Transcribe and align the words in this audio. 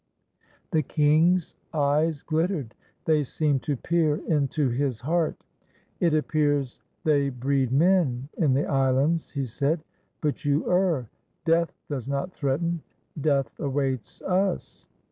The 0.71 0.81
king's 0.81 1.55
eyes 1.75 2.23
glittered; 2.23 2.73
they 3.05 3.23
seemed 3.23 3.61
to 3.61 3.77
peer 3.77 4.15
into 4.25 4.69
his 4.69 5.01
heart. 5.01 5.35
"It 5.99 6.15
appears 6.15 6.79
they 7.03 7.29
breed 7.29 7.71
men 7.71 8.27
in 8.35 8.55
the 8.55 8.65
islands," 8.65 9.29
he 9.29 9.45
said. 9.45 9.83
"But 10.19 10.43
you 10.43 10.67
err. 10.67 11.07
Death 11.45 11.75
does 11.87 12.09
not 12.09 12.33
threaten. 12.33 12.81
Death 13.21 13.51
awaits 13.59 14.23
us." 14.23 14.87